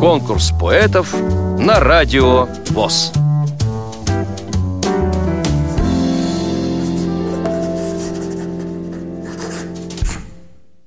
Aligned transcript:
Конкурс 0.00 0.52
поэтов 0.60 1.14
на 1.58 1.80
радио 1.80 2.46
ВОЗ. 2.70 3.12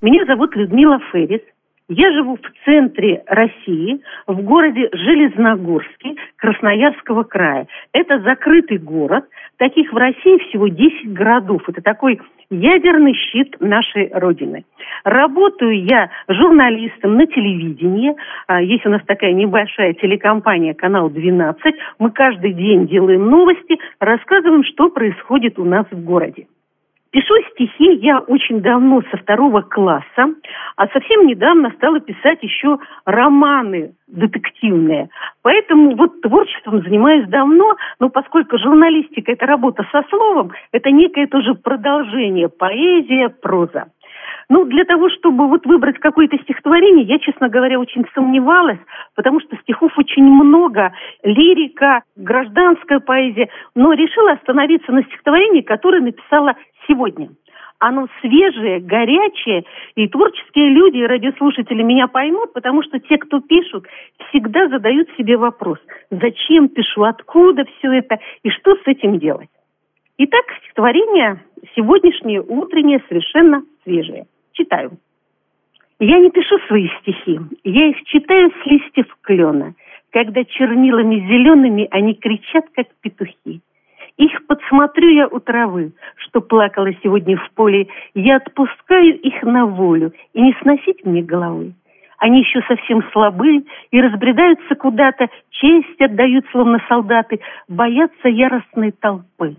Меня 0.00 0.24
зовут 0.26 0.54
Людмила 0.56 0.98
Феррис. 1.12 1.42
Я 1.88 2.12
живу 2.12 2.36
в 2.36 2.64
центре 2.64 3.22
России, 3.26 4.00
в 4.26 4.40
городе 4.42 4.88
Железногорске 4.92 6.14
Красноярского 6.36 7.24
края. 7.24 7.66
Это 7.92 8.20
закрытый 8.20 8.78
город. 8.78 9.24
Таких 9.58 9.92
в 9.92 9.96
России 9.96 10.48
всего 10.48 10.68
10 10.68 11.12
городов. 11.12 11.62
Это 11.68 11.82
такой 11.82 12.20
ядерный 12.50 13.14
щит 13.14 13.56
нашей 13.60 14.10
Родины. 14.12 14.64
Работаю 15.04 15.84
я 15.84 16.10
журналистом 16.28 17.16
на 17.16 17.26
телевидении. 17.26 18.14
А, 18.46 18.62
есть 18.62 18.86
у 18.86 18.90
нас 18.90 19.02
такая 19.06 19.32
небольшая 19.32 19.94
телекомпания 19.94 20.74
«Канал 20.74 21.10
12». 21.10 21.54
Мы 21.98 22.10
каждый 22.10 22.52
день 22.52 22.86
делаем 22.86 23.26
новости, 23.28 23.78
рассказываем, 23.98 24.64
что 24.64 24.88
происходит 24.88 25.58
у 25.58 25.64
нас 25.64 25.86
в 25.90 26.04
городе. 26.04 26.46
Пишу 27.12 27.34
стихи 27.52 27.92
я 27.96 28.20
очень 28.20 28.62
давно, 28.62 29.02
со 29.10 29.18
второго 29.18 29.60
класса, 29.60 30.34
а 30.76 30.88
совсем 30.88 31.26
недавно 31.26 31.70
стала 31.76 32.00
писать 32.00 32.38
еще 32.42 32.78
романы 33.04 33.92
детективные. 34.06 35.10
Поэтому 35.42 35.94
вот 35.94 36.22
творчеством 36.22 36.82
занимаюсь 36.82 37.28
давно, 37.28 37.76
но 38.00 38.08
поскольку 38.08 38.56
журналистика– 38.58 39.32
это 39.32 39.44
работа 39.44 39.86
со 39.92 40.02
словом, 40.08 40.52
это 40.72 40.90
некое 40.90 41.26
тоже 41.26 41.54
продолжение, 41.54 42.48
поэзия, 42.48 43.28
проза. 43.28 43.88
Ну, 44.48 44.64
для 44.64 44.84
того, 44.84 45.08
чтобы 45.10 45.48
вот 45.48 45.64
выбрать 45.66 45.98
какое-то 45.98 46.36
стихотворение, 46.38 47.04
я, 47.04 47.18
честно 47.18 47.48
говоря, 47.48 47.78
очень 47.78 48.04
сомневалась, 48.14 48.78
потому 49.14 49.40
что 49.40 49.56
стихов 49.56 49.92
очень 49.96 50.24
много, 50.24 50.92
лирика, 51.22 52.02
гражданская 52.16 53.00
поэзия, 53.00 53.48
но 53.74 53.92
решила 53.92 54.32
остановиться 54.32 54.92
на 54.92 55.02
стихотворении, 55.04 55.62
которое 55.62 56.00
написала 56.00 56.54
сегодня. 56.86 57.30
Оно 57.78 58.06
свежее, 58.20 58.78
горячее, 58.78 59.64
и 59.96 60.06
творческие 60.06 60.70
люди 60.70 60.98
и 60.98 61.06
радиослушатели 61.06 61.82
меня 61.82 62.06
поймут, 62.06 62.52
потому 62.52 62.82
что 62.84 63.00
те, 63.00 63.18
кто 63.18 63.40
пишут, 63.40 63.86
всегда 64.28 64.68
задают 64.68 65.08
себе 65.18 65.36
вопрос, 65.36 65.78
зачем 66.10 66.68
пишу, 66.68 67.02
откуда 67.02 67.64
все 67.64 67.92
это 67.92 68.20
и 68.44 68.50
что 68.50 68.76
с 68.76 68.82
этим 68.86 69.18
делать. 69.18 69.48
Итак, 70.18 70.44
стихотворение 70.60 71.42
сегодняшнее, 71.74 72.40
утреннее, 72.40 73.02
совершенно 73.08 73.64
свежее. 73.82 74.26
Читаю. 74.52 74.92
Я 75.98 76.18
не 76.18 76.30
пишу 76.30 76.58
свои 76.68 76.88
стихи, 77.00 77.40
я 77.64 77.88
их 77.88 78.02
читаю 78.04 78.50
с 78.50 78.66
листьев 78.66 79.06
клена, 79.22 79.74
когда 80.10 80.44
чернилами 80.44 81.16
зелеными 81.16 81.88
они 81.90 82.14
кричат, 82.14 82.66
как 82.74 82.86
петухи. 83.00 83.60
Их 84.18 84.46
подсмотрю 84.46 85.08
я 85.08 85.28
у 85.28 85.40
травы, 85.40 85.92
что 86.32 86.40
плакала 86.40 86.90
сегодня 87.02 87.36
в 87.36 87.50
поле. 87.54 87.88
Я 88.14 88.36
отпускаю 88.36 89.20
их 89.20 89.42
на 89.42 89.66
волю, 89.66 90.12
и 90.32 90.40
не 90.40 90.56
сносить 90.62 91.04
мне 91.04 91.22
головы. 91.22 91.74
Они 92.18 92.40
еще 92.40 92.62
совсем 92.62 93.02
слабы 93.12 93.64
и 93.90 94.00
разбредаются 94.00 94.74
куда-то, 94.76 95.28
честь 95.50 96.00
отдают, 96.00 96.46
словно 96.50 96.78
солдаты, 96.88 97.40
боятся 97.68 98.28
яростной 98.28 98.92
толпы. 98.92 99.56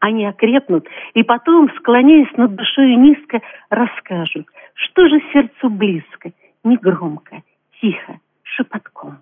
Они 0.00 0.26
окрепнут, 0.26 0.88
и 1.14 1.22
потом, 1.22 1.70
склоняясь 1.78 2.36
над 2.36 2.56
душой 2.56 2.96
низко, 2.96 3.40
расскажут, 3.70 4.46
что 4.74 5.06
же 5.06 5.20
сердцу 5.32 5.70
близко, 5.70 6.32
негромко, 6.64 7.42
тихо, 7.80 8.18
шепотком. 8.42 9.18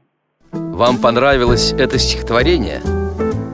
Вам 0.52 0.96
понравилось 1.02 1.72
это 1.72 1.98
стихотворение? 1.98 3.03